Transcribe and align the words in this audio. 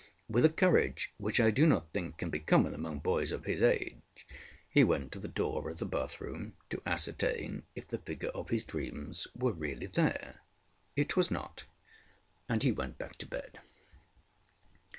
With 0.27 0.43
a 0.45 0.49
courage 0.49 1.13
which 1.19 1.39
I 1.39 1.51
do 1.51 1.67
not 1.67 1.91
think 1.93 2.17
can 2.17 2.31
be 2.31 2.39
common 2.39 2.73
among 2.73 3.01
boys 3.01 3.31
of 3.31 3.45
his 3.45 3.61
age, 3.61 4.01
he 4.67 4.83
went 4.83 5.11
to 5.11 5.19
the 5.19 5.27
door 5.27 5.69
of 5.69 5.77
the 5.77 5.85
bathroom 5.85 6.53
to 6.71 6.81
ascertain 6.87 7.67
if 7.75 7.85
the 7.87 7.99
figure 7.99 8.29
of 8.29 8.49
his 8.49 8.63
dream 8.63 9.13
were 9.35 9.51
really 9.51 9.85
there. 9.85 10.41
It 10.95 11.15
was 11.15 11.29
not, 11.29 11.65
and 12.49 12.63
he 12.63 12.71
went 12.71 12.97
back 12.97 13.15
to 13.17 13.27
bed. 13.27 13.59